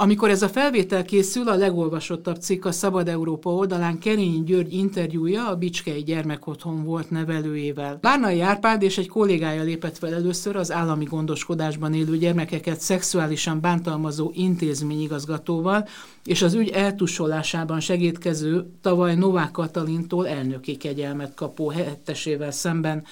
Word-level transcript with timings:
Amikor 0.00 0.30
ez 0.30 0.42
a 0.42 0.48
felvétel 0.48 1.04
készül, 1.04 1.48
a 1.48 1.54
legolvasottabb 1.54 2.36
cikk 2.36 2.64
a 2.64 2.72
Szabad 2.72 3.08
Európa 3.08 3.50
oldalán 3.50 3.98
Kerényi 3.98 4.42
György 4.44 4.72
interjúja 4.72 5.48
a 5.48 5.56
Bicskei 5.56 6.02
Gyermekotthon 6.02 6.84
volt 6.84 7.10
nevelőjével. 7.10 7.98
Bárnai 8.00 8.40
Árpád 8.40 8.82
és 8.82 8.98
egy 8.98 9.08
kollégája 9.08 9.62
lépett 9.62 9.98
fel 9.98 10.14
először 10.14 10.56
az 10.56 10.72
állami 10.72 11.04
gondoskodásban 11.04 11.94
élő 11.94 12.16
gyermekeket 12.16 12.80
szexuálisan 12.80 13.60
bántalmazó 13.60 14.30
intézményigazgatóval, 14.34 15.88
és 16.24 16.42
az 16.42 16.54
ügy 16.54 16.68
eltusolásában 16.68 17.80
segítkező 17.80 18.66
tavaly 18.80 19.14
Novák 19.14 19.50
Katalintól 19.50 20.28
elnöki 20.28 20.76
kegyelmet 20.76 21.34
kapó 21.34 21.68
helyettesével 21.68 22.50
szemben. 22.50 23.04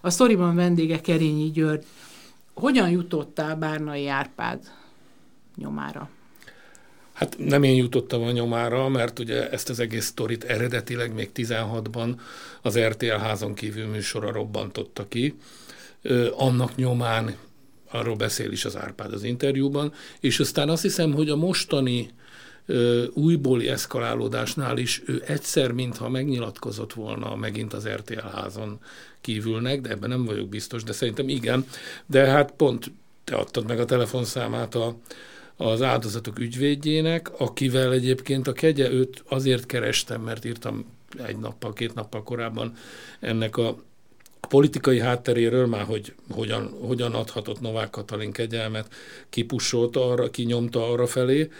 A 0.00 0.10
sztoriban 0.10 0.54
vendége 0.54 1.00
Kerényi 1.00 1.50
György. 1.50 1.84
Hogyan 2.54 2.90
jutottál 2.90 3.56
Bárnai 3.56 4.08
Árpád 4.08 4.58
nyomára? 5.56 6.08
Hát 7.14 7.36
nem 7.38 7.62
én 7.62 7.74
jutottam 7.74 8.22
a 8.22 8.30
nyomára, 8.30 8.88
mert 8.88 9.18
ugye 9.18 9.50
ezt 9.50 9.68
az 9.68 9.80
egész 9.80 10.04
sztorit 10.04 10.44
eredetileg 10.44 11.14
még 11.14 11.30
16-ban 11.34 12.20
az 12.62 12.78
RTL 12.78 13.06
házon 13.06 13.54
kívül 13.54 13.86
műsora 13.86 14.32
robbantotta 14.32 15.08
ki. 15.08 15.34
Annak 16.36 16.76
nyomán 16.76 17.34
arról 17.90 18.16
beszél 18.16 18.52
is 18.52 18.64
az 18.64 18.76
Árpád 18.76 19.12
az 19.12 19.22
interjúban, 19.22 19.92
és 20.20 20.40
aztán 20.40 20.68
azt 20.68 20.82
hiszem, 20.82 21.12
hogy 21.12 21.28
a 21.28 21.36
mostani 21.36 22.10
újbóli 23.12 23.68
eszkalálódásnál 23.68 24.78
is 24.78 25.02
ő 25.06 25.22
egyszer, 25.26 25.72
mintha 25.72 26.08
megnyilatkozott 26.08 26.92
volna 26.92 27.36
megint 27.36 27.72
az 27.72 27.88
RTL 27.88 28.26
házon 28.26 28.78
kívülnek, 29.20 29.80
de 29.80 29.88
ebben 29.88 30.08
nem 30.08 30.24
vagyok 30.24 30.48
biztos, 30.48 30.82
de 30.82 30.92
szerintem 30.92 31.28
igen. 31.28 31.66
De 32.06 32.26
hát 32.26 32.52
pont 32.56 32.90
te 33.24 33.34
adtad 33.34 33.66
meg 33.66 33.80
a 33.80 33.84
telefonszámát 33.84 34.74
a, 34.74 34.96
az 35.56 35.82
áldozatok 35.82 36.38
ügyvédjének, 36.38 37.40
akivel 37.40 37.92
egyébként 37.92 38.46
a 38.46 38.52
kegye 38.52 38.90
őt 38.90 39.24
azért 39.28 39.66
kerestem, 39.66 40.20
mert 40.20 40.44
írtam 40.44 40.84
egy 41.26 41.36
nappal, 41.36 41.72
két 41.72 41.94
nappal 41.94 42.22
korábban 42.22 42.76
ennek 43.20 43.56
a 43.56 43.82
politikai 44.48 45.00
hátteréről, 45.00 45.66
már 45.66 45.84
hogy 45.84 46.14
hogyan, 46.30 46.70
hogyan 46.80 47.14
adhatott 47.14 47.60
Novák 47.60 47.90
Katalin 47.90 48.32
kegyelmet, 48.32 48.94
kipussolta 49.30 50.10
arra, 50.10 50.30
kinyomta 50.30 50.90
arra 50.90 51.06
felé, 51.06 51.50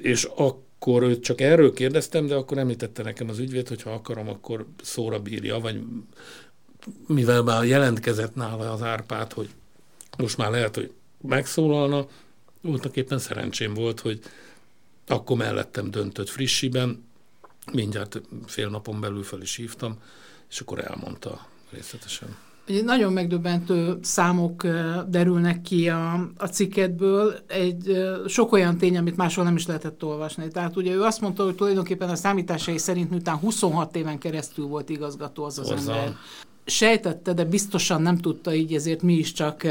és 0.00 0.28
akkor 0.36 1.02
őt 1.02 1.22
csak 1.22 1.40
erről 1.40 1.72
kérdeztem, 1.72 2.26
de 2.26 2.34
akkor 2.34 2.58
említette 2.58 3.02
nekem 3.02 3.28
az 3.28 3.38
ügyvéd, 3.38 3.68
hogy 3.68 3.82
ha 3.82 3.90
akarom, 3.90 4.28
akkor 4.28 4.66
szóra 4.82 5.18
bírja, 5.18 5.58
vagy 5.58 5.80
mivel 7.06 7.42
már 7.42 7.64
jelentkezett 7.64 8.34
nála 8.34 8.72
az 8.72 8.82
Árpát, 8.82 9.32
hogy 9.32 9.48
most 10.18 10.36
már 10.36 10.50
lehet, 10.50 10.74
hogy 10.74 10.92
megszólalna, 11.20 12.06
voltak 12.64 12.96
éppen 12.96 13.18
szerencsém 13.18 13.74
volt, 13.74 14.00
hogy 14.00 14.20
akkor 15.06 15.36
mellettem 15.36 15.90
döntött 15.90 16.28
frissiben, 16.28 17.04
mindjárt 17.72 18.20
fél 18.46 18.68
napon 18.68 19.00
belül 19.00 19.22
fel 19.22 19.42
is 19.42 19.56
hívtam, 19.56 19.96
és 20.50 20.60
akkor 20.60 20.84
elmondta 20.84 21.46
részletesen. 21.70 22.36
Ugye 22.68 22.82
nagyon 22.82 23.12
megdöbbentő 23.12 23.98
számok 24.02 24.66
derülnek 25.08 25.62
ki 25.62 25.88
a, 25.88 26.30
a 26.36 26.46
cikketből, 26.46 27.34
egy 27.46 28.04
sok 28.26 28.52
olyan 28.52 28.78
tény, 28.78 28.96
amit 28.96 29.16
máshol 29.16 29.44
nem 29.44 29.56
is 29.56 29.66
lehetett 29.66 30.04
olvasni. 30.04 30.48
Tehát 30.48 30.76
ugye 30.76 30.92
ő 30.92 31.02
azt 31.02 31.20
mondta, 31.20 31.44
hogy 31.44 31.54
tulajdonképpen 31.54 32.08
a 32.08 32.14
számításai 32.16 32.78
szerint 32.78 33.10
miután 33.10 33.36
26 33.36 33.96
éven 33.96 34.18
keresztül 34.18 34.66
volt 34.66 34.88
igazgató 34.88 35.44
az 35.44 35.58
az 35.58 35.68
Hozzá. 35.68 35.94
ember. 35.94 36.16
Sejtette, 36.64 37.32
de 37.32 37.44
biztosan 37.44 38.02
nem 38.02 38.18
tudta 38.18 38.54
így, 38.54 38.74
ezért 38.74 39.02
mi 39.02 39.14
is 39.14 39.32
csak 39.32 39.66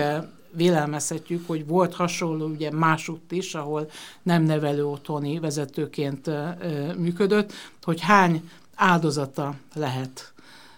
vélelmezhetjük, 0.56 1.47
hogy 1.47 1.68
volt 1.68 1.94
hasonló 1.94 2.46
ugye 2.46 2.72
másutt 2.72 3.31
is, 3.31 3.56
ahol 3.56 3.90
nem 4.24 4.44
nevelő 4.44 4.86
otthoni 4.86 5.40
vezetőként 5.40 6.30
működött, 6.97 7.53
hogy 7.81 8.02
hány 8.02 8.50
áldozata 8.75 9.56
lehet 9.74 10.34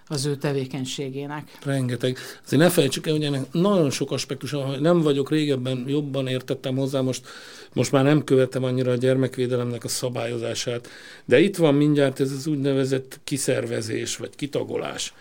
az 0.08 0.25
ő 0.25 0.35
tevékenységének. 0.35 1.58
Rengeteg. 1.64 2.18
Azért 2.46 2.62
ne 2.62 2.69
felejtsük 2.69 3.08
el, 3.08 3.14
hogy 3.14 3.24
ennek 3.24 3.52
nagyon 3.52 3.90
sok 3.90 4.12
aspektus, 4.12 4.52
hogy 4.52 4.81
nem 4.81 5.02
vagyok 5.02 5.30
régebben, 5.30 5.84
jobban 5.88 6.28
értettem 6.28 6.75
hozzá, 6.75 7.02
most, 7.02 7.28
most 7.74 7.91
már 7.91 8.03
nem 8.03 8.24
követem 8.24 8.64
annyira 8.64 8.91
a 8.91 8.96
gyermekvédelemnek 8.96 9.84
a 9.84 9.88
szabályozását, 9.88 10.88
de 11.25 11.40
itt 11.40 11.58
van 11.58 11.75
mindjárt 11.75 12.19
ez 12.19 12.31
az 12.31 12.47
úgynevezett 12.47 13.19
kiszervezés, 13.24 14.18
vagy 14.18 14.35
kitagolás. 14.35 15.14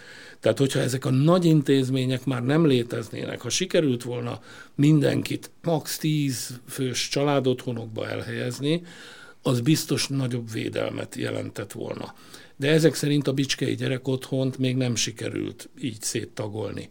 Tehát, 0.44 0.59
hogyha 0.59 0.81
ezek 0.81 1.05
a 1.05 1.10
nagy 1.10 1.44
intézmények 1.44 2.25
már 2.25 2.44
nem 2.44 2.66
léteznének, 2.66 3.41
ha 3.41 3.49
sikerült 3.49 4.03
volna 4.03 4.41
mindenkit 4.75 5.50
max. 5.62 5.99
10 5.99 6.60
fős 6.69 7.09
családotthonokba 7.09 8.09
elhelyezni, 8.09 8.82
az 9.43 9.60
biztos 9.60 10.09
nagyobb 10.09 10.53
védelmet 10.53 11.15
jelentett 11.15 11.72
volna. 11.72 12.15
De 12.56 12.71
ezek 12.71 12.94
szerint 12.94 13.28
a 13.28 13.32
Bicskei 13.32 13.75
gyerekotthont 13.75 14.59
még 14.59 14.77
nem 14.77 14.94
sikerült 14.94 15.69
így 15.81 16.03
széttagolni. 16.03 16.88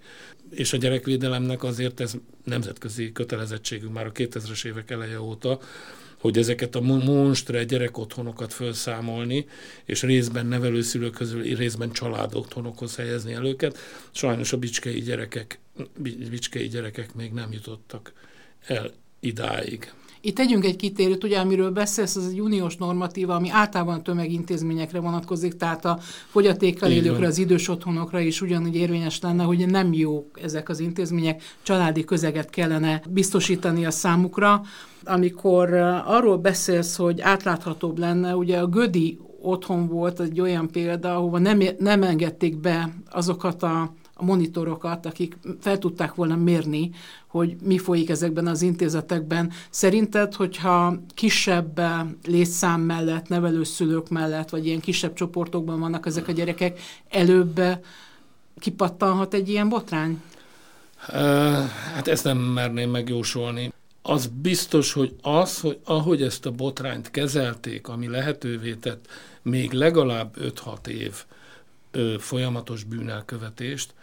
És 0.50 0.74
a 0.74 0.78
gyerekvédelemnek 0.78 1.64
azért 1.64 2.00
ez 2.00 2.14
nemzetközi 2.44 3.12
kötelezettségünk 3.12 3.94
már 3.94 4.06
a 4.06 4.12
2000-es 4.12 4.66
évek 4.66 4.92
eleje 4.92 5.22
óta, 5.22 5.60
hogy 6.24 6.38
ezeket 6.38 6.76
a 6.76 6.82
monstre 6.82 7.64
gyerekotthonokat 7.64 8.54
felszámolni, 8.54 9.46
és 9.86 10.02
részben 10.02 10.46
nevelőszülők 10.46 11.14
közül, 11.14 11.56
részben 11.56 11.92
családotthonokhoz 11.92 12.96
helyezni 12.96 13.34
el 13.34 13.46
őket. 13.46 13.78
Sajnos 14.12 14.54
a 14.54 14.58
bicskei 14.58 15.02
gyerekek, 15.02 15.60
bicskei 16.30 16.68
gyerekek 16.68 17.14
még 17.14 17.32
nem 17.32 17.52
jutottak 17.52 18.14
el 18.66 18.92
idáig. 19.20 19.92
Itt 20.26 20.36
tegyünk 20.36 20.66
egy 20.66 20.76
kitérőt, 20.76 21.24
ugye 21.24 21.40
amiről 21.40 21.72
beszélsz, 21.72 22.16
az 22.16 22.28
egy 22.28 22.42
uniós 22.42 22.76
normatíva, 22.76 23.36
ami 23.36 23.50
általában 23.50 24.04
tömegintézményekre 24.04 25.00
vonatkozik, 25.00 25.54
tehát 25.54 25.86
a 25.86 26.00
fogyatékkal 26.28 26.92
élőkre, 26.92 27.28
az 27.28 27.38
idős 27.38 27.68
otthonokra 27.68 28.20
is 28.20 28.42
ugyanúgy 28.42 28.76
érvényes 28.76 29.22
lenne, 29.22 29.44
hogy 29.44 29.68
nem 29.68 29.94
jók 29.94 30.40
ezek 30.44 30.70
az 30.70 30.80
intézmények, 30.80 31.42
családi 31.64 32.04
közeget 32.04 32.50
kellene 32.50 33.02
biztosítani 33.10 33.86
a 33.86 33.92
számukra. 33.92 34.62
Amikor 35.04 35.74
arról 36.06 36.38
beszélsz, 36.38 36.96
hogy 36.96 37.22
átláthatóbb 37.22 37.98
lenne, 37.98 38.36
ugye 38.36 38.60
a 38.60 38.68
Gödi 38.68 39.20
otthon 39.42 39.88
volt 39.88 40.20
egy 40.20 40.42
olyan 40.42 40.68
példa, 40.72 41.16
ahova 41.16 41.40
nem, 41.40 41.60
nem 41.78 42.04
engedték 42.04 42.58
be 42.60 42.94
azokat 43.10 43.64
a 43.64 43.94
a 44.14 44.24
monitorokat, 44.24 45.06
akik 45.06 45.38
fel 45.62 45.78
tudták 45.78 46.16
volna 46.16 46.36
mérni, 46.36 46.92
hogy 47.28 47.56
mi 47.62 47.78
folyik 47.78 48.10
ezekben 48.10 48.48
az 48.48 48.62
intézetekben. 48.62 49.52
Szerinted, 49.70 50.34
hogyha 50.34 50.96
kisebb 51.14 51.82
létszám 52.26 52.82
mellett, 52.82 53.28
nevelőszülők 53.28 54.10
mellett, 54.10 54.50
vagy 54.50 54.66
ilyen 54.66 54.80
kisebb 54.80 55.14
csoportokban 55.14 55.80
vannak 55.80 56.06
ezek 56.06 56.28
a 56.28 56.32
gyerekek, 56.32 56.80
előbb 57.10 57.62
kipattanhat 58.60 59.34
egy 59.34 59.50
ilyen 59.50 59.70
botrány? 59.70 60.22
Hát 61.94 62.08
ezt 62.08 62.24
nem 62.24 62.38
merném 62.38 62.90
megjósolni. 62.90 63.72
Az 64.02 64.30
biztos, 64.42 64.94
hogy 64.94 65.16
az, 65.22 65.60
hogy 65.60 65.80
ahogy 65.84 66.22
ezt 66.22 66.46
a 66.46 66.52
botrányt 66.52 67.12
kezelték, 67.12 67.88
ami 67.88 68.08
lehetővé 68.08 68.74
tett 68.74 69.08
még 69.42 69.72
legalább 69.72 70.36
5-6 70.40 70.88
év 70.88 71.24
ö, 71.94 72.16
folyamatos 72.20 72.84
bűnelkövetést, 72.84 73.94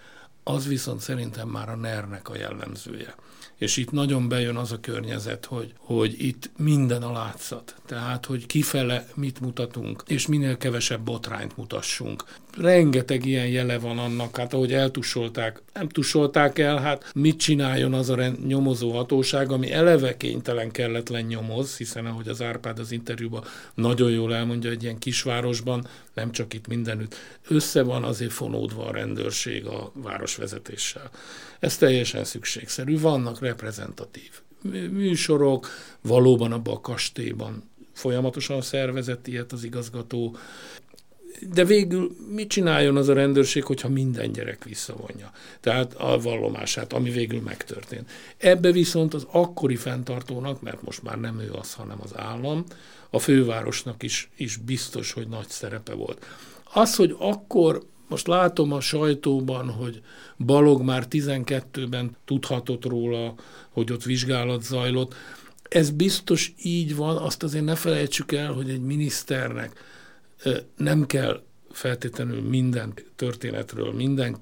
az 0.44 0.66
viszont 0.66 1.00
szerintem 1.00 1.48
már 1.48 1.68
a 1.68 1.76
NER-nek 1.76 2.28
a 2.28 2.36
jellemzője. 2.36 3.14
És 3.56 3.76
itt 3.76 3.90
nagyon 3.90 4.28
bejön 4.28 4.56
az 4.56 4.72
a 4.72 4.80
környezet, 4.80 5.44
hogy, 5.44 5.72
hogy 5.76 6.14
itt 6.24 6.50
minden 6.56 7.02
a 7.02 7.12
látszat. 7.12 7.74
Tehát, 7.86 8.26
hogy 8.26 8.46
kifele 8.46 9.06
mit 9.14 9.40
mutatunk, 9.40 10.02
és 10.06 10.26
minél 10.26 10.56
kevesebb 10.56 11.00
botrányt 11.00 11.56
mutassunk. 11.56 12.24
Rengeteg 12.56 13.24
ilyen 13.24 13.46
jele 13.46 13.78
van 13.78 13.98
annak, 13.98 14.36
hát 14.36 14.54
ahogy 14.54 14.72
eltusolták, 14.72 15.62
nem 15.72 15.88
tusolták 15.88 16.58
el, 16.58 16.78
hát 16.78 17.10
mit 17.14 17.38
csináljon 17.38 17.94
az 17.94 18.10
a 18.10 18.28
nyomozó 18.46 18.90
hatóság, 18.90 19.52
ami 19.52 19.72
eleve 19.72 20.16
kénytelen 20.16 20.70
kelletlen 20.70 21.24
nyomoz, 21.24 21.76
hiszen 21.76 22.06
ahogy 22.06 22.28
az 22.28 22.42
Árpád 22.42 22.78
az 22.78 22.92
interjúban 22.92 23.44
nagyon 23.74 24.10
jól 24.10 24.34
elmondja, 24.34 24.70
egy 24.70 24.82
ilyen 24.82 24.98
kisvárosban, 24.98 25.86
nem 26.14 26.32
csak 26.32 26.54
itt 26.54 26.66
mindenütt, 26.66 27.14
össze 27.48 27.82
van 27.82 28.04
azért 28.04 28.32
fonódva 28.32 28.86
a 28.86 28.92
rendőrség 28.92 29.66
a 29.66 29.92
városvezetéssel. 29.94 31.10
Ez 31.58 31.76
teljesen 31.76 32.24
szükségszerű. 32.24 32.98
Vannak 32.98 33.40
reprezentatív 33.40 34.30
műsorok, 34.90 35.68
valóban 36.00 36.52
abban 36.52 36.74
a 36.74 36.80
kastélyban 36.80 37.70
folyamatosan 37.92 38.62
szervezett 38.62 39.26
ilyet 39.26 39.52
az 39.52 39.64
igazgató. 39.64 40.36
De 41.52 41.64
végül 41.64 42.16
mit 42.34 42.48
csináljon 42.48 42.96
az 42.96 43.08
a 43.08 43.12
rendőrség, 43.12 43.64
hogyha 43.64 43.88
minden 43.88 44.32
gyerek 44.32 44.64
visszavonja? 44.64 45.30
Tehát 45.60 45.94
a 45.94 46.18
vallomását, 46.18 46.92
ami 46.92 47.10
végül 47.10 47.40
megtörtént. 47.40 48.10
Ebbe 48.36 48.72
viszont 48.72 49.14
az 49.14 49.26
akkori 49.30 49.76
fenntartónak, 49.76 50.62
mert 50.62 50.82
most 50.82 51.02
már 51.02 51.20
nem 51.20 51.40
ő 51.40 51.52
az, 51.52 51.74
hanem 51.74 51.98
az 52.02 52.16
állam, 52.16 52.64
a 53.10 53.18
fővárosnak 53.18 54.02
is, 54.02 54.30
is 54.36 54.56
biztos, 54.56 55.12
hogy 55.12 55.28
nagy 55.28 55.48
szerepe 55.48 55.94
volt. 55.94 56.26
Az, 56.72 56.96
hogy 56.96 57.16
akkor 57.18 57.82
most 58.08 58.26
látom 58.26 58.72
a 58.72 58.80
sajtóban, 58.80 59.70
hogy 59.70 60.02
Balog 60.36 60.82
már 60.82 61.06
12-ben 61.10 62.16
tudhatott 62.24 62.84
róla, 62.84 63.34
hogy 63.70 63.92
ott 63.92 64.02
vizsgálat 64.02 64.62
zajlott. 64.62 65.14
Ez 65.68 65.90
biztos 65.90 66.54
így 66.62 66.96
van, 66.96 67.16
azt 67.16 67.42
azért 67.42 67.64
ne 67.64 67.74
felejtsük 67.74 68.32
el, 68.32 68.52
hogy 68.52 68.70
egy 68.70 68.80
miniszternek 68.80 69.80
nem 70.76 71.06
kell 71.06 71.42
feltétlenül 71.72 72.40
minden 72.40 72.92
történetről, 73.16 73.92
minden 73.92 74.36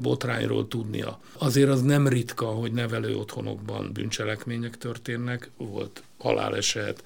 botrányról 0.00 0.68
tudnia. 0.68 1.20
Azért 1.32 1.68
az 1.68 1.82
nem 1.82 2.08
ritka, 2.08 2.46
hogy 2.46 2.72
nevelő 2.72 3.16
otthonokban 3.16 3.92
bűncselekmények 3.92 4.78
történnek, 4.78 5.50
volt 5.56 6.02
haláleset, 6.18 7.04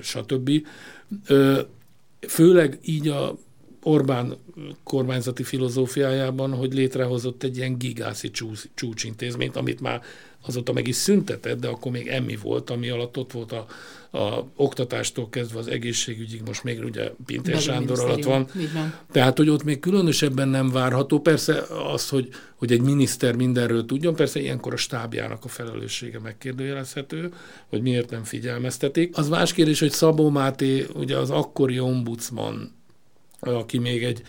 stb. 0.00 0.50
Főleg 2.28 2.78
így 2.82 3.08
a 3.08 3.38
Orbán 3.82 4.36
kormányzati 4.84 5.42
filozófiájában, 5.42 6.54
hogy 6.54 6.72
létrehozott 6.72 7.42
egy 7.42 7.56
ilyen 7.56 7.78
gigászi 7.78 8.30
csúcsintézményt, 8.74 9.56
amit 9.56 9.80
már 9.80 10.02
azóta 10.46 10.72
meg 10.72 10.86
is 10.86 10.96
szüntetett, 10.96 11.60
de 11.60 11.68
akkor 11.68 11.92
még 11.92 12.06
emmi 12.06 12.36
volt, 12.36 12.70
ami 12.70 12.88
alatt 12.88 13.16
ott 13.16 13.32
volt 13.32 13.52
a, 13.52 13.66
a 14.18 14.44
oktatástól 14.56 15.28
kezdve 15.28 15.58
az 15.58 15.68
egészségügyig, 15.68 16.42
most 16.46 16.64
még 16.64 16.84
ugye 16.84 17.10
Pintér 17.26 17.60
Sándor 17.60 18.00
alatt 18.00 18.24
van. 18.24 18.48
Tehát, 19.12 19.36
hogy 19.36 19.48
ott 19.48 19.64
még 19.64 19.80
különösebben 19.80 20.48
nem 20.48 20.70
várható. 20.70 21.20
Persze 21.20 21.62
az, 21.92 22.08
hogy, 22.08 22.28
hogy 22.54 22.72
egy 22.72 22.80
miniszter 22.80 23.34
mindenről 23.36 23.86
tudjon, 23.86 24.14
persze 24.14 24.40
ilyenkor 24.40 24.72
a 24.72 24.76
stábjának 24.76 25.44
a 25.44 25.48
felelőssége 25.48 26.18
megkérdőjelezhető, 26.18 27.32
hogy 27.68 27.82
miért 27.82 28.10
nem 28.10 28.24
figyelmeztetik. 28.24 29.16
Az 29.16 29.28
más 29.28 29.52
kérdés, 29.52 29.80
hogy 29.80 29.92
Szabó 29.92 30.30
Máté, 30.30 30.86
ugye 30.94 31.16
az 31.16 31.30
akkori 31.30 31.80
ombudsman, 31.80 32.78
aki 33.40 33.78
még 33.78 34.04
egy 34.04 34.22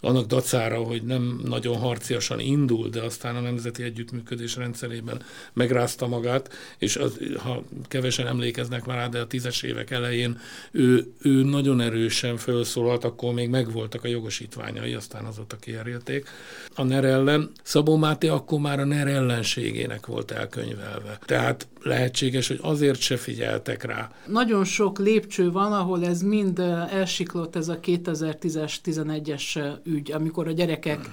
annak 0.00 0.26
dacára, 0.26 0.78
hogy 0.82 1.02
nem 1.02 1.40
nagyon 1.44 1.76
harciasan 1.76 2.40
indul, 2.40 2.88
de 2.88 3.00
aztán 3.00 3.36
a 3.36 3.40
nemzeti 3.40 3.82
együttműködés 3.82 4.56
rendszerében 4.56 5.22
megrázta 5.52 6.06
magát, 6.06 6.52
és 6.78 6.96
az, 6.96 7.18
ha 7.36 7.62
kevesen 7.88 8.26
emlékeznek 8.26 8.84
már 8.84 8.96
rá, 8.96 9.08
de 9.08 9.20
a 9.20 9.26
tízes 9.26 9.62
évek 9.62 9.90
elején 9.90 10.38
ő, 10.70 11.12
ő 11.22 11.42
nagyon 11.42 11.80
erősen 11.80 12.36
felszólalt, 12.36 13.04
akkor 13.04 13.34
még 13.34 13.48
megvoltak 13.48 14.04
a 14.04 14.08
jogosítványai, 14.08 14.94
aztán 14.94 15.24
azóta 15.24 15.56
kiherélték. 15.56 16.28
A 16.74 16.82
NER 16.82 17.04
ellen 17.04 17.50
Szabó 17.62 17.96
Máté 17.96 18.28
akkor 18.28 18.58
már 18.60 18.80
a 18.80 18.84
NER 18.84 19.06
ellenségének 19.06 20.06
volt 20.06 20.30
elkönyvelve. 20.30 21.18
Tehát 21.24 21.66
lehetséges, 21.82 22.48
hogy 22.48 22.58
azért 22.62 23.00
se 23.00 23.16
figyeltek 23.16 23.82
rá. 23.84 24.10
Nagyon 24.26 24.64
sok 24.64 24.98
lépcső 24.98 25.50
van, 25.50 25.72
ahol 25.72 26.04
ez 26.04 26.22
mind 26.22 26.58
elsiklott, 26.90 27.56
ez 27.56 27.68
a 27.68 27.78
2010-es, 27.80 28.74
11-es 28.84 29.76
ügy, 29.84 30.12
amikor 30.12 30.48
a 30.48 30.52
gyerekek 30.52 31.08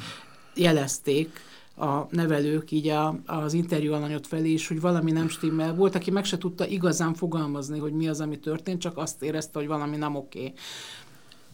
jelezték, 0.56 1.40
a 1.78 2.08
nevelők 2.10 2.72
így 2.72 2.88
a, 2.88 3.20
az 3.26 3.54
interjú 3.54 3.94
alanyot 3.94 4.28
felé 4.28 4.52
is, 4.52 4.68
hogy 4.68 4.82
valami 4.82 5.12
nem 5.12 5.30
stimmel. 5.30 5.76
Volt, 5.76 5.96
aki 5.96 6.12
meg 6.12 6.26
se 6.26 6.38
tudta 6.38 6.68
igazán 6.68 7.14
fogalmazni, 7.14 7.80
hogy 7.80 7.92
mi 7.94 8.08
az, 8.08 8.22
ami 8.22 8.40
történt, 8.40 8.82
csak 8.82 8.98
azt 8.98 9.24
érezte, 9.24 9.60
hogy 9.60 9.68
valami 9.68 9.98
nem 9.98 10.16
oké. 10.16 10.40
Okay. 10.40 10.54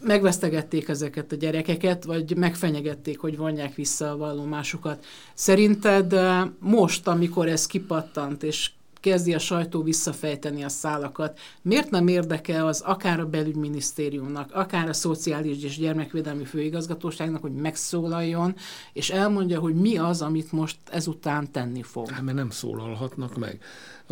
Megvesztegették 0.04 0.88
ezeket 0.88 1.32
a 1.32 1.36
gyerekeket, 1.36 2.04
vagy 2.04 2.38
megfenyegették, 2.38 3.20
hogy 3.20 3.38
vonják 3.38 3.76
vissza 3.76 4.12
a 4.12 4.18
vallomásukat. 4.18 5.06
Szerinted 5.34 6.16
most, 6.60 7.08
amikor 7.08 7.48
ez 7.48 7.66
kipattant, 7.66 8.44
és 8.44 8.72
kezdi 9.02 9.34
a 9.34 9.40
sajtó 9.40 9.82
visszafejteni 9.84 10.64
a 10.64 10.70
szálakat. 10.70 11.40
Miért 11.62 11.90
nem 11.90 12.08
érdekel 12.08 12.68
az 12.68 12.82
akár 12.82 13.20
a 13.20 13.26
belügyminisztériumnak, 13.26 14.54
akár 14.54 14.90
a 14.90 14.94
Szociális 14.94 15.64
és 15.64 15.78
Gyermekvédelmi 15.78 16.46
Főigazgatóságnak, 16.46 17.42
hogy 17.42 17.54
megszólaljon, 17.54 18.56
és 18.94 19.10
elmondja, 19.10 19.60
hogy 19.60 19.76
mi 19.76 19.98
az, 19.98 20.22
amit 20.22 20.52
most 20.52 20.78
ezután 20.92 21.52
tenni 21.52 21.84
fog? 21.84 22.10
Hát, 22.10 22.22
mert 22.22 22.38
nem 22.38 22.50
szólalhatnak 22.50 23.38
meg. 23.38 23.60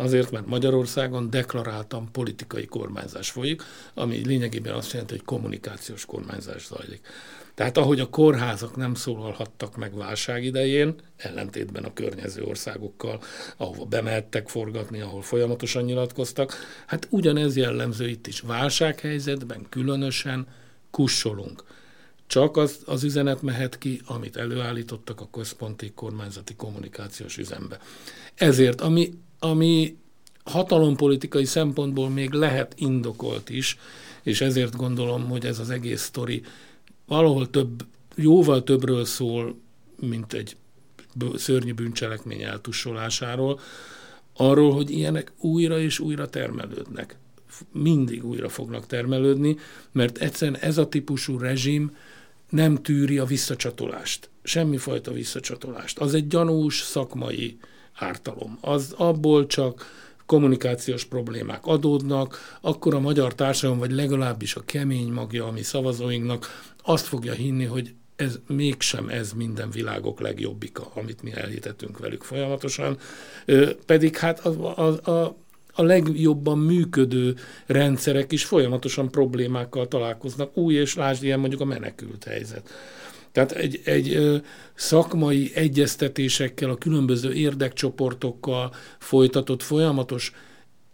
Azért, 0.00 0.30
mert 0.30 0.46
Magyarországon 0.46 1.30
deklaráltan 1.30 2.08
politikai 2.12 2.66
kormányzás 2.66 3.30
folyik, 3.30 3.62
ami 3.94 4.26
lényegében 4.26 4.74
azt 4.74 4.92
jelenti, 4.92 5.14
hogy 5.14 5.24
kommunikációs 5.24 6.04
kormányzás 6.04 6.66
zajlik. 6.66 7.00
Tehát 7.54 7.76
ahogy 7.76 8.00
a 8.00 8.10
kórházak 8.10 8.76
nem 8.76 8.94
szólalhattak 8.94 9.76
meg 9.76 9.96
válság 9.96 10.44
idején, 10.44 10.94
ellentétben 11.16 11.84
a 11.84 11.92
környező 11.92 12.42
országokkal, 12.42 13.20
ahova 13.56 13.84
bemehettek 13.84 14.48
forgatni, 14.48 15.00
ahol 15.00 15.22
folyamatosan 15.22 15.82
nyilatkoztak, 15.84 16.54
hát 16.86 17.06
ugyanez 17.10 17.56
jellemző 17.56 18.08
itt 18.08 18.26
is. 18.26 18.40
Válsághelyzetben 18.40 19.66
különösen 19.68 20.46
kussolunk. 20.90 21.64
Csak 22.26 22.56
az, 22.56 22.78
az 22.86 23.04
üzenet 23.04 23.42
mehet 23.42 23.78
ki, 23.78 24.00
amit 24.06 24.36
előállítottak 24.36 25.20
a 25.20 25.28
központi 25.32 25.92
kormányzati 25.94 26.54
kommunikációs 26.54 27.38
üzembe. 27.38 27.78
Ezért, 28.34 28.80
ami, 28.80 29.10
ami 29.40 29.96
hatalompolitikai 30.44 31.44
szempontból 31.44 32.08
még 32.08 32.30
lehet 32.30 32.74
indokolt 32.76 33.50
is, 33.50 33.78
és 34.22 34.40
ezért 34.40 34.76
gondolom, 34.76 35.28
hogy 35.28 35.46
ez 35.46 35.58
az 35.58 35.70
egész 35.70 36.02
sztori 36.02 36.42
valahol 37.06 37.50
több, 37.50 37.86
jóval 38.14 38.62
többről 38.62 39.04
szól, 39.04 39.60
mint 40.00 40.32
egy 40.32 40.56
szörnyű 41.34 41.72
bűncselekmény 41.72 42.42
eltussolásáról, 42.42 43.60
arról, 44.36 44.72
hogy 44.72 44.90
ilyenek 44.90 45.32
újra 45.38 45.78
és 45.78 45.98
újra 45.98 46.28
termelődnek. 46.28 47.16
Mindig 47.72 48.24
újra 48.24 48.48
fognak 48.48 48.86
termelődni, 48.86 49.56
mert 49.92 50.18
egyszerűen 50.18 50.60
ez 50.60 50.78
a 50.78 50.88
típusú 50.88 51.38
rezsim 51.38 51.96
nem 52.48 52.82
tűri 52.82 53.18
a 53.18 53.24
visszacsatolást. 53.24 54.30
Semmifajta 54.42 55.12
visszacsatolást. 55.12 55.98
Az 55.98 56.14
egy 56.14 56.26
gyanús 56.26 56.80
szakmai 56.80 57.58
ártalom. 57.94 58.58
Az 58.60 58.94
abból 58.96 59.46
csak 59.46 59.98
kommunikációs 60.26 61.04
problémák 61.04 61.66
adódnak, 61.66 62.58
akkor 62.60 62.94
a 62.94 63.00
magyar 63.00 63.34
társadalom, 63.34 63.78
vagy 63.78 63.90
legalábbis 63.90 64.54
a 64.54 64.64
kemény 64.64 65.12
magja, 65.12 65.46
ami 65.46 65.62
szavazóinknak 65.62 66.72
azt 66.82 67.06
fogja 67.06 67.32
hinni, 67.32 67.64
hogy 67.64 67.94
ez 68.16 68.38
mégsem 68.46 69.08
ez 69.08 69.32
minden 69.32 69.70
világok 69.70 70.20
legjobbika, 70.20 70.90
amit 70.94 71.22
mi 71.22 71.32
elhitetünk 71.34 71.98
velük 71.98 72.22
folyamatosan, 72.22 72.98
pedig 73.86 74.16
hát 74.16 74.46
a, 74.46 74.78
a, 74.86 75.10
a, 75.10 75.36
a 75.72 75.82
legjobban 75.82 76.58
működő 76.58 77.36
rendszerek 77.66 78.32
is 78.32 78.44
folyamatosan 78.44 79.10
problémákkal 79.10 79.88
találkoznak, 79.88 80.56
új 80.56 80.74
és 80.74 80.94
lásd 80.94 81.22
ilyen 81.22 81.40
mondjuk 81.40 81.60
a 81.60 81.64
menekült 81.64 82.24
helyzet. 82.24 82.70
Tehát 83.32 83.52
egy, 83.52 83.80
egy 83.84 84.40
szakmai 84.74 85.50
egyeztetésekkel, 85.54 86.70
a 86.70 86.76
különböző 86.76 87.32
érdekcsoportokkal 87.32 88.74
folytatott 88.98 89.62
folyamatos 89.62 90.32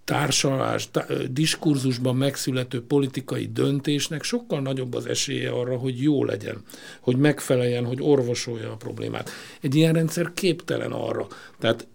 társalás, 0.04 0.90
tá- 0.90 1.32
diskurzusban 1.32 2.16
megszülető 2.16 2.82
politikai 2.82 3.50
döntésnek 3.52 4.22
sokkal 4.22 4.60
nagyobb 4.60 4.94
az 4.94 5.06
esélye 5.06 5.50
arra, 5.50 5.76
hogy 5.76 6.02
jó 6.02 6.24
legyen, 6.24 6.62
hogy 7.00 7.16
megfeleljen, 7.16 7.84
hogy 7.84 7.98
orvosolja 8.00 8.72
a 8.72 8.76
problémát. 8.76 9.30
Egy 9.60 9.74
ilyen 9.74 9.92
rendszer 9.92 10.32
képtelen 10.34 10.92
arra. 10.92 11.26
Tehát 11.58 11.86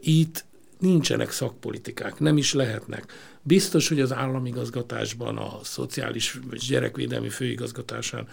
itt 0.00 0.44
nincsenek 0.78 1.30
szakpolitikák, 1.30 2.18
nem 2.18 2.36
is 2.36 2.52
lehetnek. 2.52 3.12
Biztos, 3.42 3.88
hogy 3.88 4.00
az 4.00 4.12
államigazgatásban, 4.12 5.36
a 5.36 5.58
szociális 5.62 6.40
és 6.50 6.66
gyerekvédelmi 6.66 7.28
főigazgatásán 7.28 8.28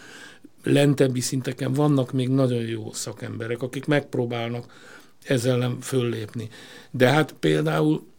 lentebbi 0.64 1.20
szinteken 1.20 1.74
vannak 1.74 2.12
még 2.12 2.30
nagyon 2.30 2.62
jó 2.62 2.94
szakemberek, 2.94 3.62
akik 3.62 3.86
megpróbálnak 3.86 4.74
ezzel 5.24 5.58
nem 5.58 5.82
föllépni. 5.82 6.50
De 6.92 7.10
hát 7.10 7.34
például 7.40 8.12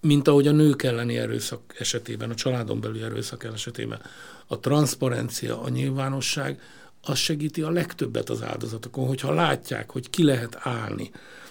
mint 0.00 0.28
ahogy 0.28 0.46
a 0.46 0.52
nők 0.52 0.82
elleni 0.82 1.18
erőszak 1.18 1.60
esetében, 1.78 2.30
a 2.30 2.34
családon 2.34 2.80
belüli 2.80 3.02
erőszak 3.02 3.44
esetében. 3.44 4.00
A 4.46 4.60
transzparencia, 4.60 5.62
a 5.62 5.68
nyilvánosság, 5.68 6.60
az 7.02 7.18
segíti 7.18 7.62
a 7.62 7.70
legtöbbet 7.70 8.30
az 8.30 8.42
áldozatokon, 8.42 9.06
hogyha 9.06 9.32
látják, 9.32 9.90
hogy 9.90 10.10
ki 10.10 10.24
lehet 10.24 10.56
állni, 10.60 11.10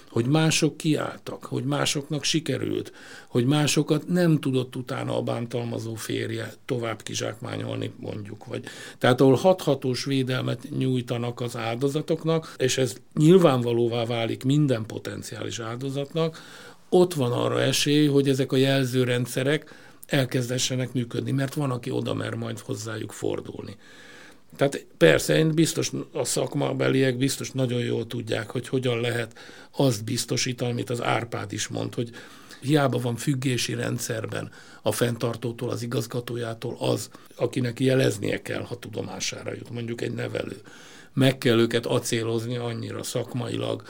hogy 0.09 0.25
mások 0.25 0.77
kiálltak, 0.77 1.45
hogy 1.45 1.63
másoknak 1.63 2.23
sikerült, 2.23 2.91
hogy 3.27 3.45
másokat 3.45 4.07
nem 4.07 4.39
tudott 4.39 4.75
utána 4.75 5.17
a 5.17 5.21
bántalmazó 5.21 5.93
férje 5.93 6.53
tovább 6.65 7.01
kizsákmányolni, 7.01 7.91
mondjuk. 7.99 8.45
Vagy. 8.45 8.63
Tehát 8.97 9.21
ahol 9.21 9.35
hathatós 9.35 10.03
védelmet 10.05 10.67
nyújtanak 10.77 11.41
az 11.41 11.57
áldozatoknak, 11.57 12.53
és 12.57 12.77
ez 12.77 12.95
nyilvánvalóvá 13.13 14.05
válik 14.05 14.43
minden 14.43 14.85
potenciális 14.85 15.59
áldozatnak, 15.59 16.41
ott 16.89 17.13
van 17.13 17.31
arra 17.31 17.61
esély, 17.61 18.07
hogy 18.07 18.29
ezek 18.29 18.51
a 18.51 18.55
jelzőrendszerek 18.55 19.73
elkezdessenek 20.05 20.93
működni, 20.93 21.31
mert 21.31 21.53
van, 21.53 21.71
aki 21.71 21.91
oda 21.91 22.13
mer 22.13 22.33
majd 22.33 22.59
hozzájuk 22.59 23.11
fordulni. 23.11 23.77
Tehát 24.55 24.85
persze, 24.97 25.37
én 25.37 25.51
biztos 25.51 25.91
a 26.13 26.23
szakmabeliek 26.23 27.17
biztos 27.17 27.51
nagyon 27.51 27.79
jól 27.79 28.07
tudják, 28.07 28.49
hogy 28.49 28.67
hogyan 28.67 29.01
lehet 29.01 29.39
azt 29.71 30.03
biztosítani, 30.03 30.71
amit 30.71 30.89
az 30.89 31.01
Árpád 31.01 31.53
is 31.53 31.67
mond, 31.67 31.93
hogy 31.93 32.09
hiába 32.61 32.97
van 32.97 33.15
függési 33.15 33.73
rendszerben 33.73 34.51
a 34.81 34.91
fenntartótól, 34.91 35.69
az 35.69 35.81
igazgatójától 35.81 36.75
az, 36.79 37.09
akinek 37.35 37.79
jeleznie 37.79 38.41
kell, 38.41 38.61
ha 38.61 38.79
tudomására 38.79 39.53
jut, 39.53 39.69
mondjuk 39.69 40.01
egy 40.01 40.13
nevelő. 40.13 40.57
Meg 41.13 41.37
kell 41.37 41.59
őket 41.59 41.85
acélozni 41.85 42.57
annyira 42.57 43.03
szakmailag, 43.03 43.83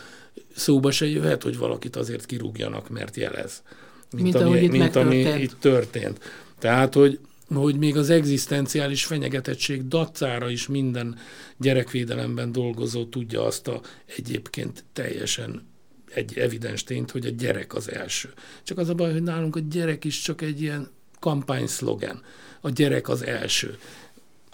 szóba 0.55 0.91
se 0.91 1.05
jöhet, 1.05 1.43
hogy 1.43 1.57
valakit 1.57 1.95
azért 1.95 2.25
kirúgjanak, 2.25 2.89
mert 2.89 3.15
jelez. 3.15 3.63
Mint, 4.11 4.23
mint 4.23 4.35
ami, 4.35 4.59
itt 4.59 4.71
mint 4.71 4.95
ami 4.95 5.17
itt 5.17 5.59
történt. 5.59 6.19
Tehát, 6.59 6.93
hogy 6.93 7.19
hogy 7.53 7.77
még 7.77 7.97
az 7.97 8.09
egzisztenciális 8.09 9.05
fenyegetettség 9.05 9.87
dacára 9.87 10.49
is 10.49 10.67
minden 10.67 11.17
gyerekvédelemben 11.57 12.51
dolgozó 12.51 13.05
tudja 13.05 13.45
azt 13.45 13.67
a 13.67 13.81
egyébként 14.17 14.83
teljesen 14.93 15.67
egy 16.13 16.37
evidens 16.37 16.83
tényt, 16.83 17.11
hogy 17.11 17.25
a 17.25 17.29
gyerek 17.29 17.75
az 17.75 17.91
első. 17.91 18.33
Csak 18.63 18.77
az 18.77 18.89
a 18.89 18.93
baj, 18.93 19.11
hogy 19.11 19.23
nálunk 19.23 19.55
a 19.55 19.59
gyerek 19.59 20.05
is 20.05 20.21
csak 20.21 20.41
egy 20.41 20.61
ilyen 20.61 20.89
kampányszlogen. 21.19 22.21
A 22.61 22.69
gyerek 22.69 23.09
az 23.09 23.25
első. 23.25 23.77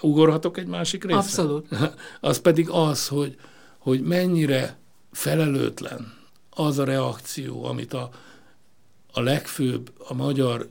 Ugorhatok 0.01 0.57
egy 0.57 0.67
másik 0.67 1.03
részre? 1.03 1.17
Abszolút. 1.17 1.67
Az 2.21 2.39
pedig 2.39 2.69
az, 2.69 3.07
hogy, 3.07 3.35
hogy 3.77 4.01
mennyire 4.01 4.77
felelőtlen 5.11 6.13
az 6.49 6.79
a 6.79 6.83
reakció, 6.83 7.65
amit 7.65 7.93
a, 7.93 8.09
a 9.11 9.21
legfőbb, 9.21 9.93
a 9.97 10.13
magyar 10.13 10.69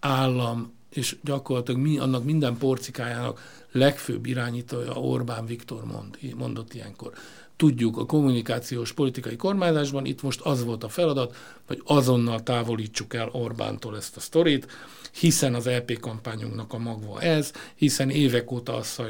állam 0.00 0.77
és 0.90 1.16
gyakorlatilag 1.22 1.80
mi, 1.80 1.98
annak 1.98 2.24
minden 2.24 2.56
porcikájának 2.56 3.40
legfőbb 3.72 4.26
irányítója 4.26 4.92
Orbán 4.92 5.46
Viktor 5.46 5.84
mond, 5.84 6.18
mondott 6.36 6.74
ilyenkor. 6.74 7.12
Tudjuk, 7.56 7.96
a 7.96 8.06
kommunikációs 8.06 8.92
politikai 8.92 9.36
kormányzásban 9.36 10.04
itt 10.04 10.22
most 10.22 10.40
az 10.40 10.64
volt 10.64 10.84
a 10.84 10.88
feladat, 10.88 11.36
hogy 11.66 11.82
azonnal 11.84 12.42
távolítsuk 12.42 13.14
el 13.14 13.28
Orbántól 13.32 13.96
ezt 13.96 14.16
a 14.16 14.20
sztorit, 14.20 14.66
hiszen 15.12 15.54
az 15.54 15.66
LP 15.66 16.00
kampányunknak 16.00 16.72
a 16.72 16.78
magva 16.78 17.20
ez, 17.20 17.52
hiszen 17.74 18.10
évek 18.10 18.50
óta 18.50 18.76
azt 18.76 19.02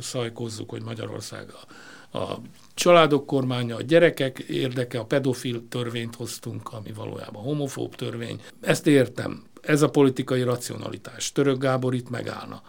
szajkozzuk, 0.00 0.70
hogy 0.70 0.82
Magyarország 0.82 1.46
a, 2.10 2.18
a 2.18 2.40
családok 2.74 3.26
kormánya, 3.26 3.76
a 3.76 3.82
gyerekek 3.82 4.38
érdeke, 4.38 4.98
a 4.98 5.04
pedofil 5.04 5.68
törvényt 5.68 6.14
hoztunk, 6.14 6.72
ami 6.72 6.92
valójában 6.92 7.42
homofób 7.42 7.94
törvény. 7.94 8.40
Ezt 8.60 8.86
értem, 8.86 9.44
ez 9.66 9.82
a 9.82 9.90
politikai 9.90 10.42
racionalitás. 10.42 11.32
Török 11.32 11.58
Gábor 11.58 11.94
itt 11.94 12.10
megállna. 12.10 12.62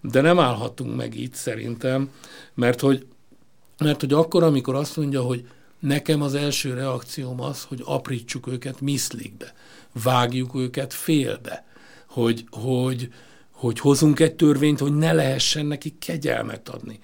De 0.00 0.20
nem 0.20 0.38
állhatunk 0.38 0.96
meg 0.96 1.14
itt 1.14 1.34
szerintem, 1.34 2.10
mert 2.54 2.80
hogy, 2.80 3.06
mert 3.78 4.00
hogy 4.00 4.12
akkor, 4.12 4.42
amikor 4.42 4.74
azt 4.74 4.96
mondja, 4.96 5.22
hogy 5.22 5.48
nekem 5.78 6.22
az 6.22 6.34
első 6.34 6.74
reakcióm 6.74 7.40
az, 7.40 7.64
hogy 7.64 7.82
aprítsuk 7.84 8.46
őket 8.46 8.80
miszlikbe, 8.80 9.54
vágjuk 10.02 10.54
őket 10.54 10.92
félbe, 10.92 11.64
hogy, 12.06 12.44
hogy, 12.50 13.12
hogy 13.52 13.80
hozunk 13.80 14.20
egy 14.20 14.34
törvényt, 14.34 14.78
hogy 14.78 14.94
ne 14.94 15.12
lehessen 15.12 15.66
neki 15.66 15.96
kegyelmet 15.98 16.68
adni. 16.68 17.00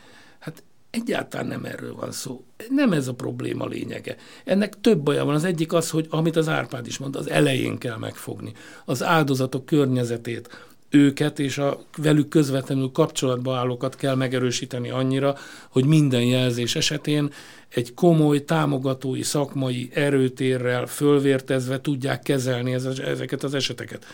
Egyáltalán 0.94 1.46
nem 1.46 1.64
erről 1.64 1.94
van 1.94 2.12
szó. 2.12 2.44
Nem 2.68 2.92
ez 2.92 3.08
a 3.08 3.14
probléma 3.14 3.66
lényege. 3.66 4.16
Ennek 4.44 4.80
több 4.80 4.98
baja 4.98 5.24
van. 5.24 5.34
Az 5.34 5.44
egyik 5.44 5.72
az, 5.72 5.90
hogy 5.90 6.06
amit 6.10 6.36
az 6.36 6.48
Árpád 6.48 6.86
is 6.86 6.98
mondta, 6.98 7.18
az 7.18 7.30
elején 7.30 7.78
kell 7.78 7.96
megfogni. 7.96 8.52
Az 8.84 9.02
áldozatok 9.02 9.66
környezetét, 9.66 10.48
őket 10.90 11.38
és 11.38 11.58
a 11.58 11.84
velük 11.96 12.28
közvetlenül 12.28 12.90
kapcsolatba 12.92 13.56
állókat 13.56 13.96
kell 13.96 14.14
megerősíteni 14.14 14.90
annyira, 14.90 15.36
hogy 15.68 15.84
minden 15.84 16.24
jelzés 16.24 16.76
esetén 16.76 17.32
egy 17.68 17.94
komoly, 17.94 18.44
támogatói, 18.44 19.22
szakmai 19.22 19.90
erőtérrel 19.92 20.86
fölvértezve 20.86 21.80
tudják 21.80 22.22
kezelni 22.22 22.74
ezeket 23.04 23.42
az 23.42 23.54
eseteket. 23.54 24.04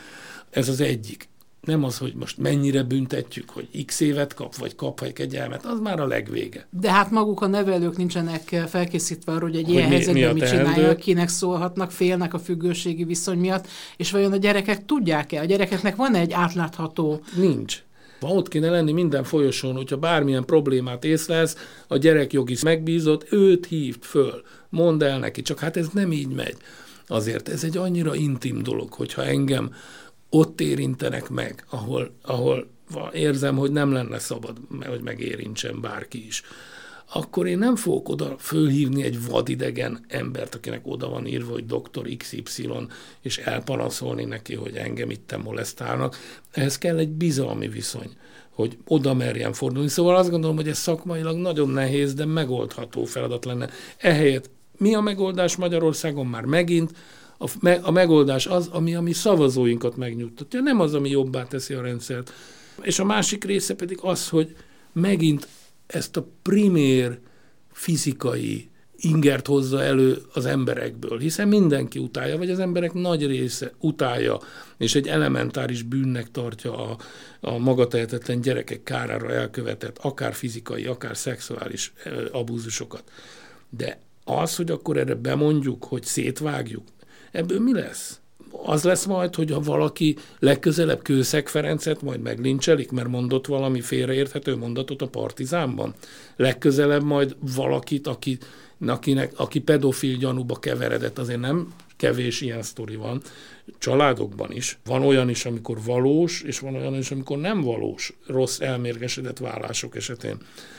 Ez 0.51 0.69
az 0.69 0.81
egyik 0.81 1.30
nem 1.61 1.85
az, 1.85 1.99
hogy 1.99 2.15
most 2.15 2.39
mennyire 2.39 2.83
büntetjük, 2.83 3.51
hogy 3.51 3.85
x 3.85 4.01
évet 4.01 4.35
kap, 4.35 4.57
vagy 4.57 4.75
kap 4.75 5.01
egy 5.03 5.13
kegyelmet, 5.13 5.67
az 5.67 5.81
már 5.81 6.01
a 6.01 6.07
legvége. 6.07 6.67
De 6.71 6.93
hát 6.93 7.11
maguk 7.11 7.41
a 7.41 7.47
nevelők 7.47 7.97
nincsenek 7.97 8.43
felkészítve 8.69 9.33
arra, 9.33 9.45
hogy 9.45 9.57
egy 9.57 9.65
hogy 9.65 9.73
ilyen 9.73 9.89
mi, 9.89 9.95
helyzetben 9.95 10.35
mi 10.35 10.41
mit 10.41 10.49
csinálják, 10.49 10.97
kinek 10.97 11.29
szólhatnak, 11.29 11.91
félnek 11.91 12.35
a 12.35 12.39
függőségi 12.39 13.05
viszony 13.05 13.39
miatt, 13.39 13.67
és 13.97 14.11
vajon 14.11 14.33
a 14.33 14.37
gyerekek 14.37 14.85
tudják-e? 14.85 15.41
A 15.41 15.45
gyerekeknek 15.45 15.97
van 15.97 16.15
egy 16.15 16.33
átlátható... 16.33 17.21
Nincs. 17.37 17.83
Van 18.21 18.37
ott 18.37 18.49
kéne 18.49 18.71
lenni 18.71 18.93
minden 18.93 19.25
folyosón, 19.25 19.77
hogyha 19.77 19.97
bármilyen 19.97 20.45
problémát 20.45 21.05
észlelsz, 21.05 21.57
a 21.89 21.97
gyerekjogi 21.97 22.57
megbízott, 22.63 23.33
őt 23.33 23.67
hívt 23.67 24.07
föl, 24.07 24.43
mondd 24.69 25.05
el 25.05 25.19
neki, 25.19 25.43
csak 25.43 25.59
hát 25.59 25.77
ez 25.77 25.89
nem 25.93 26.13
így 26.13 26.29
megy. 26.29 26.57
Azért 27.07 27.49
ez 27.49 27.65
egy 27.65 27.77
annyira 27.77 28.15
intim 28.15 28.63
dolog, 28.63 28.93
hogyha 28.93 29.25
engem 29.25 29.71
ott 30.31 30.61
érintenek 30.61 31.29
meg, 31.29 31.65
ahol, 31.71 32.15
ahol 32.23 32.67
érzem, 33.13 33.57
hogy 33.57 33.73
nem 33.73 33.93
lenne 33.93 34.19
szabad, 34.19 34.57
hogy 34.87 35.01
megérintsen 35.01 35.81
bárki 35.81 36.27
is, 36.27 36.43
akkor 37.13 37.47
én 37.47 37.59
nem 37.59 37.77
fogok 37.77 38.09
oda 38.09 38.37
fölhívni 38.39 39.03
egy 39.03 39.27
vadidegen 39.27 40.05
embert, 40.09 40.55
akinek 40.55 40.81
oda 40.83 41.09
van 41.09 41.27
írva, 41.27 41.53
hogy 41.53 41.67
doktor 41.67 42.09
XY, 42.17 42.69
és 43.21 43.39
elpanaszolni 43.39 44.25
neki, 44.25 44.55
hogy 44.55 44.77
engem 44.77 45.11
itt 45.11 45.43
molesztálnak. 45.43 46.17
Ehhez 46.53 46.79
kell 46.79 46.99
egy 46.99 47.09
bizalmi 47.09 47.69
viszony, 47.69 48.11
hogy 48.51 48.79
oda 48.87 49.15
merjen 49.15 49.53
fordulni. 49.53 49.89
Szóval 49.89 50.17
azt 50.17 50.31
gondolom, 50.31 50.57
hogy 50.57 50.69
ez 50.69 50.79
szakmailag 50.79 51.37
nagyon 51.37 51.69
nehéz, 51.69 52.15
de 52.15 52.25
megoldható 52.25 53.05
feladat 53.05 53.45
lenne. 53.45 53.69
Ehelyett 53.99 54.51
mi 54.77 54.95
a 54.95 55.01
megoldás 55.01 55.57
Magyarországon 55.57 56.27
már 56.27 56.45
megint? 56.45 56.93
A, 57.43 57.47
me, 57.61 57.73
a 57.73 57.91
megoldás 57.91 58.47
az, 58.47 58.67
ami 58.67 58.95
a 58.95 59.01
mi 59.01 59.13
szavazóinkat 59.13 59.97
megnyugtatja, 59.97 60.61
nem 60.61 60.81
az, 60.81 60.95
ami 60.95 61.11
jobbá 61.11 61.45
teszi 61.45 61.75
a 61.75 61.83
rendszert. 61.83 62.33
És 62.83 62.99
a 62.99 63.05
másik 63.05 63.45
része 63.45 63.75
pedig 63.75 63.99
az, 64.03 64.29
hogy 64.29 64.57
megint 64.93 65.49
ezt 65.87 66.17
a 66.17 66.27
primér 66.43 67.19
fizikai 67.73 68.69
ingert 68.97 69.47
hozza 69.47 69.83
elő 69.83 70.23
az 70.33 70.47
emberekből, 70.47 71.19
hiszen 71.19 71.49
mindenki 71.49 71.99
utálja, 71.99 72.39
vagy 72.39 72.51
az 72.51 72.59
emberek 72.59 72.93
nagy 72.93 73.27
része 73.27 73.73
utálja, 73.79 74.39
és 74.77 74.95
egy 74.95 75.09
elementáris 75.09 75.83
bűnnek 75.83 76.31
tartja 76.31 76.91
a, 76.91 76.97
a 77.41 77.59
magatehetetlen 77.59 78.41
gyerekek 78.41 78.83
kárára 78.83 79.33
elkövetett, 79.33 79.99
akár 79.99 80.35
fizikai, 80.35 80.87
akár 80.87 81.17
szexuális 81.17 81.93
abúzusokat. 82.33 83.05
De 83.69 83.99
az, 84.25 84.57
hogy 84.57 84.71
akkor 84.71 84.97
erre 84.97 85.15
bemondjuk, 85.15 85.85
hogy 85.85 86.05
szétvágjuk, 86.05 86.85
Ebből 87.31 87.61
mi 87.61 87.73
lesz? 87.73 88.21
Az 88.65 88.83
lesz 88.83 89.05
majd, 89.05 89.35
hogy 89.35 89.51
ha 89.51 89.61
valaki 89.61 90.17
legközelebb 90.39 91.03
Kőszeg 91.03 91.49
Ferencet 91.49 92.03
majd 92.03 92.21
meglincselik, 92.21 92.91
mert 92.91 93.09
mondott 93.09 93.47
valami 93.47 93.81
félreérthető 93.81 94.57
mondatot 94.57 95.03
a 95.03 95.09
partizánban. 95.09 95.95
Legközelebb 96.37 97.03
majd 97.03 97.37
valakit, 97.55 98.07
aki, 98.07 98.39
akinek, 98.87 99.33
aki 99.37 99.61
pedofil 99.61 100.17
gyanúba 100.17 100.59
keveredett, 100.59 101.19
azért 101.19 101.41
nem 101.41 101.75
kevés 101.97 102.41
ilyen 102.41 102.63
sztori 102.63 102.97
van, 102.97 103.23
családokban 103.79 104.53
is. 104.53 104.79
Van 104.85 105.03
olyan 105.03 105.29
is, 105.29 105.45
amikor 105.45 105.79
valós, 105.85 106.43
és 106.43 106.59
van 106.59 106.75
olyan 106.75 106.95
is, 106.95 107.11
amikor 107.11 107.39
nem 107.39 107.61
valós, 107.61 108.13
rossz 108.27 108.61
elmérgesedett 108.61 109.39
vállások 109.39 109.97
esetén. 109.97 110.37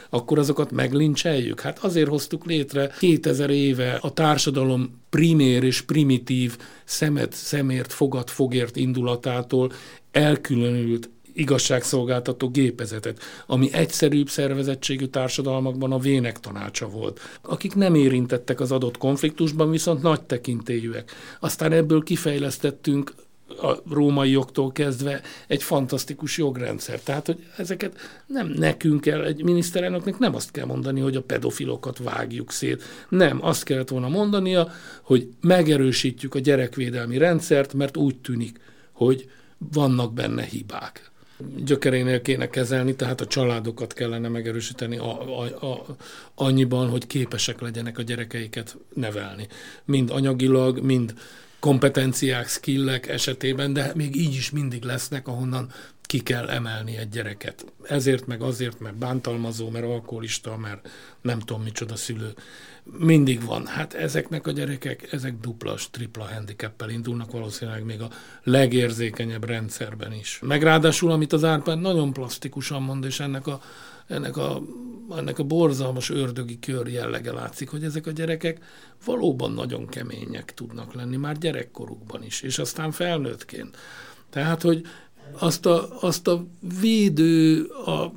Akkor 0.10 0.40
azokat 0.40 0.72
meglincseljük? 0.72 1.60
Hát 1.60 1.80
azért 1.80 2.10
hoztuk 2.10 2.46
létre 2.46 2.92
2000 3.00 3.50
éve 3.50 3.98
a 4.02 4.14
társadalom 4.14 5.02
primér 5.10 5.64
és 5.64 5.82
primitív 5.82 6.58
szemet, 6.86 7.34
szemért, 7.34 7.94
fogad, 7.94 8.30
fogért 8.30 8.76
indulatától 8.76 9.72
elkülönült 10.12 11.10
igazságszolgáltató 11.34 12.50
gépezetet, 12.50 13.20
ami 13.46 13.74
egyszerűbb 13.74 14.30
szervezettségű 14.30 15.06
társadalmakban 15.06 15.92
a 15.92 16.00
vének 16.00 16.40
tanácsa 16.40 16.90
volt, 16.90 17.20
akik 17.42 17.76
nem 17.76 17.96
érintettek 17.96 18.60
az 18.60 18.72
adott 18.72 18.98
konfliktusban, 18.98 19.70
viszont 19.70 20.02
nagy 20.02 20.22
tekintélyűek. 20.22 21.12
Aztán 21.40 21.72
ebből 21.72 22.04
kifejlesztettünk 22.04 23.14
a 23.62 23.82
római 23.90 24.32
jogtól 24.32 24.72
kezdve 24.72 25.22
egy 25.48 25.64
fantasztikus 25.64 26.38
jogrendszer. 26.38 27.00
Tehát, 27.00 27.26
hogy 27.26 27.46
ezeket 27.58 27.98
nem 28.26 28.48
nekünk 28.48 29.02
kell, 29.02 29.24
egy 29.24 29.44
miniszterelnöknek 29.44 30.18
nem 30.18 30.36
azt 30.36 30.52
kell 30.52 30.66
mondani, 30.66 31.00
hogy 31.00 31.16
a 31.16 31.22
pedofilokat 31.22 31.98
vágjuk 31.98 32.52
szét. 32.52 32.84
Nem, 33.10 33.46
azt 33.46 33.64
kellett 33.64 33.90
volna 33.90 34.08
mondania, 34.08 34.72
hogy 35.02 35.28
megerősítjük 35.42 36.36
a 36.36 36.40
gyerekvédelmi 36.40 37.18
rendszert, 37.18 37.74
mert 37.74 37.98
úgy 37.98 38.18
tűnik, 38.18 38.60
hogy 38.92 39.30
vannak 39.58 40.14
benne 40.14 40.44
hibák 40.44 41.11
gyökerénél 41.56 42.22
kéne 42.22 42.50
kezelni, 42.50 42.96
tehát 42.96 43.22
a 43.22 43.28
családokat 43.28 43.94
kellene 43.94 44.28
megerősíteni 44.28 44.98
a, 44.98 45.40
a, 45.42 45.66
a, 45.72 45.86
annyiban, 46.36 46.90
hogy 46.90 47.08
képesek 47.08 47.62
legyenek 47.62 47.98
a 47.98 48.02
gyerekeiket 48.02 48.78
nevelni. 48.94 49.48
Mind 49.86 50.10
anyagilag, 50.10 50.80
mind 50.80 51.14
kompetenciák, 51.60 52.48
skillek 52.48 53.08
esetében, 53.08 53.74
de 53.74 53.92
még 53.96 54.16
így 54.16 54.34
is 54.34 54.50
mindig 54.52 54.84
lesznek, 54.84 55.28
ahonnan 55.28 55.72
ki 56.12 56.20
kell 56.20 56.50
emelni 56.50 56.98
egy 56.98 57.10
gyereket. 57.10 57.66
Ezért, 57.84 58.28
meg 58.28 58.42
azért, 58.42 58.80
mert 58.80 58.96
bántalmazó, 58.96 59.70
mert 59.70 59.86
alkoholista, 59.86 60.58
mert 60.58 60.90
nem 61.22 61.40
tudom 61.40 61.62
micsoda 61.62 61.96
szülő. 61.96 62.34
Mindig 62.84 63.46
van. 63.46 63.66
Hát 63.66 63.94
ezeknek 63.94 64.48
a 64.48 64.52
gyerekek, 64.52 65.12
ezek 65.12 65.40
duplas, 65.40 65.90
tripla 65.90 66.28
handicappel 66.34 66.90
indulnak 66.90 67.32
valószínűleg 67.32 67.84
még 67.84 68.02
a 68.02 68.10
legérzékenyebb 68.44 69.44
rendszerben 69.44 70.14
is. 70.14 70.40
Meg 70.42 70.64
ráadásul, 70.64 71.12
amit 71.12 71.34
az 71.34 71.44
Árpád 71.44 71.82
nagyon 71.82 72.14
plastikusan 72.14 72.82
mond, 72.82 73.06
és 73.06 73.20
ennek 73.20 73.48
a, 73.48 73.62
ennek 74.08 74.38
a, 74.38 74.62
ennek 75.18 75.40
a 75.40 75.44
borzalmas 75.44 76.10
ördögi 76.10 76.60
kör 76.60 76.88
jellege 76.88 77.32
látszik, 77.32 77.70
hogy 77.70 77.84
ezek 77.84 78.08
a 78.08 78.12
gyerekek 78.12 78.64
valóban 79.06 79.52
nagyon 79.52 79.88
kemények 79.88 80.54
tudnak 80.54 80.94
lenni, 80.94 81.18
már 81.18 81.38
gyerekkorukban 81.38 82.24
is, 82.24 82.42
és 82.42 82.60
aztán 82.60 82.92
felnőttként. 82.92 83.78
Tehát, 84.30 84.62
hogy 84.62 84.86
azt 85.40 85.66
a, 85.66 85.88
azt 86.00 86.28
a 86.28 86.46
védő, 86.82 87.64
a 87.64 88.12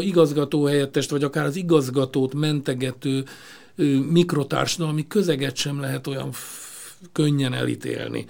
igazgató 0.00 0.64
helyettest, 0.64 1.10
vagy 1.10 1.24
akár 1.24 1.44
az 1.44 1.56
igazgatót 1.56 2.34
mentegető 2.34 3.24
mikrotársadalmi 4.10 5.06
közeget 5.06 5.56
sem 5.56 5.80
lehet 5.80 6.06
olyan 6.06 6.30
könnyen 7.12 7.52
elítélni. 7.52 8.26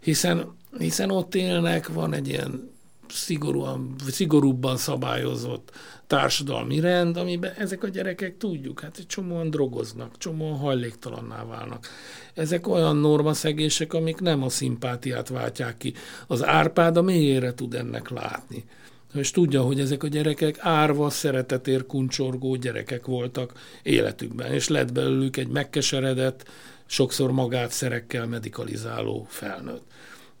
Hiszen, 0.00 0.54
hiszen 0.78 1.10
ott 1.10 1.34
élnek, 1.34 1.88
van 1.88 2.12
egy 2.12 2.28
ilyen 2.28 2.71
szigorúan, 3.12 3.94
szigorúbban 4.08 4.76
szabályozott 4.76 5.70
társadalmi 6.06 6.80
rend, 6.80 7.16
amiben 7.16 7.52
ezek 7.58 7.82
a 7.82 7.88
gyerekek 7.88 8.36
tudjuk, 8.36 8.80
hát 8.80 8.98
egy 8.98 9.06
csomóan 9.06 9.50
drogoznak, 9.50 10.18
csomóan 10.18 10.58
hajléktalanná 10.58 11.44
válnak. 11.44 11.88
Ezek 12.34 12.68
olyan 12.68 12.96
normaszegések, 12.96 13.92
amik 13.92 14.20
nem 14.20 14.42
a 14.42 14.48
szimpátiát 14.48 15.28
váltják 15.28 15.76
ki. 15.76 15.94
Az 16.26 16.44
Árpád 16.44 16.96
a 16.96 17.02
mélyére 17.02 17.54
tud 17.54 17.74
ennek 17.74 18.10
látni. 18.10 18.64
És 19.14 19.30
tudja, 19.30 19.62
hogy 19.62 19.80
ezek 19.80 20.02
a 20.02 20.08
gyerekek 20.08 20.56
árva, 20.58 21.10
szeretetér 21.10 21.86
kuncsorgó 21.86 22.54
gyerekek 22.54 23.06
voltak 23.06 23.52
életükben, 23.82 24.52
és 24.52 24.68
lett 24.68 24.92
belőlük 24.92 25.36
egy 25.36 25.48
megkeseredett, 25.48 26.48
sokszor 26.86 27.32
magát 27.32 27.70
szerekkel 27.70 28.26
medikalizáló 28.26 29.26
felnőtt. 29.28 29.84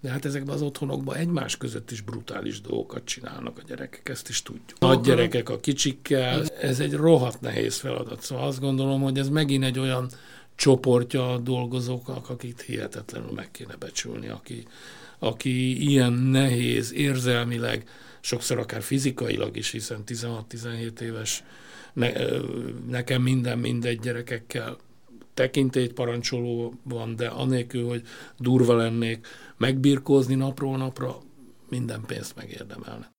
De 0.02 0.10
hát 0.10 0.24
ezekben 0.24 0.54
az 0.54 0.62
otthonokban 0.62 1.16
egymás 1.16 1.56
között 1.56 1.90
is 1.90 2.00
brutális 2.00 2.60
dolgokat 2.60 3.04
csinálnak 3.04 3.58
a 3.58 3.62
gyerekek, 3.66 4.08
ezt 4.08 4.28
is 4.28 4.42
tudjuk. 4.42 4.78
Nagy 4.78 5.00
gyerekek 5.00 5.48
a 5.48 5.60
kicsikkel, 5.60 6.46
ez 6.46 6.80
egy 6.80 6.92
rohadt 6.92 7.40
nehéz 7.40 7.76
feladat. 7.76 8.22
Szóval 8.22 8.46
azt 8.46 8.60
gondolom, 8.60 9.02
hogy 9.02 9.18
ez 9.18 9.28
megint 9.28 9.64
egy 9.64 9.78
olyan 9.78 10.10
csoportja 10.54 11.32
a 11.32 11.38
dolgozóknak, 11.38 12.30
akit 12.30 12.60
hihetetlenül 12.60 13.30
meg 13.30 13.50
kéne 13.50 13.76
becsülni, 13.76 14.28
aki, 14.28 14.66
aki 15.18 15.88
ilyen 15.88 16.12
nehéz, 16.12 16.92
érzelmileg, 16.92 17.88
sokszor 18.20 18.58
akár 18.58 18.82
fizikailag 18.82 19.56
is, 19.56 19.70
hiszen 19.70 20.02
16-17 20.06 21.00
éves 21.00 21.44
ne, 21.92 22.12
nekem 22.88 23.22
minden 23.22 23.58
mindegy 23.58 24.00
gyerekekkel 24.00 24.76
tekintélyt 25.34 25.92
parancsoló 25.92 26.74
van, 26.82 27.16
de 27.16 27.26
anélkül, 27.26 27.88
hogy 27.88 28.02
durva 28.38 28.74
lennék, 28.74 29.26
megbirkózni 29.56 30.34
napról 30.34 30.76
napra, 30.76 31.16
minden 31.68 32.00
pénzt 32.06 32.36
megérdemelne. 32.36 33.10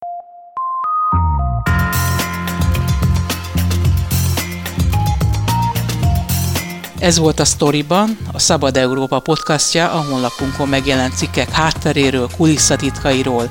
Ez 7.03 7.17
volt 7.17 7.39
a 7.39 7.45
Storyban, 7.45 8.17
a 8.33 8.39
Szabad 8.39 8.77
Európa 8.77 9.19
podcastja, 9.19 9.91
a 9.91 10.03
honlapunkon 10.03 10.67
megjelent 10.67 11.15
cikkek 11.15 11.49
hátteréről, 11.49 12.29
kulisszatitkairól. 12.37 13.49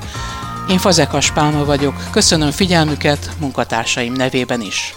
Én 0.69 0.79
Fazekas 0.79 1.33
Pálma 1.33 1.65
vagyok, 1.65 1.95
köszönöm 2.11 2.51
figyelmüket 2.51 3.31
munkatársaim 3.41 4.13
nevében 4.13 4.61
is. 4.61 4.95